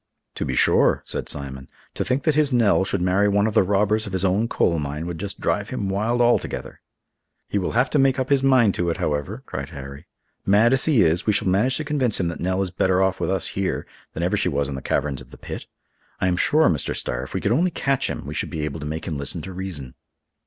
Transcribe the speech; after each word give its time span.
"To 0.33 0.45
be 0.45 0.55
sure," 0.55 1.03
said 1.05 1.29
Simon. 1.29 1.69
"To 1.93 2.03
think 2.03 2.23
that 2.23 2.33
his 2.33 2.51
Nell 2.51 2.83
should 2.83 3.03
marry 3.03 3.27
one 3.29 3.45
of 3.45 3.53
the 3.53 3.61
robbers 3.61 4.07
of 4.07 4.13
his 4.13 4.25
own 4.25 4.47
coal 4.47 4.79
mine 4.79 5.05
would 5.05 5.19
just 5.19 5.39
drive 5.39 5.69
him 5.69 5.89
wild 5.89 6.21
altogether." 6.21 6.81
"He 7.47 7.59
will 7.59 7.73
have 7.73 7.87
to 7.91 7.99
make 7.99 8.17
up 8.17 8.31
his 8.31 8.41
mind 8.41 8.73
to 8.73 8.89
it, 8.89 8.97
however," 8.97 9.43
cried 9.45 9.69
Harry. 9.69 10.07
"Mad 10.43 10.73
as 10.73 10.85
he 10.85 11.03
is, 11.03 11.27
we 11.27 11.33
shall 11.33 11.47
manage 11.47 11.77
to 11.77 11.83
convince 11.83 12.19
him 12.19 12.29
that 12.29 12.39
Nell 12.39 12.63
is 12.63 12.71
better 12.71 12.99
off 12.99 13.19
with 13.19 13.29
us 13.29 13.49
here 13.49 13.85
than 14.13 14.23
ever 14.23 14.35
she 14.35 14.49
was 14.49 14.67
in 14.67 14.73
the 14.73 14.81
caverns 14.81 15.21
of 15.21 15.29
the 15.29 15.37
pit. 15.37 15.67
I 16.19 16.27
am 16.27 16.35
sure, 16.35 16.67
Mr. 16.67 16.95
Starr, 16.95 17.21
if 17.21 17.35
we 17.35 17.41
could 17.41 17.51
only 17.51 17.69
catch 17.69 18.09
him, 18.09 18.25
we 18.25 18.33
should 18.33 18.49
be 18.49 18.65
able 18.65 18.79
to 18.79 18.87
make 18.87 19.07
him 19.07 19.19
listen 19.19 19.43
to 19.43 19.53
reason." 19.53 19.93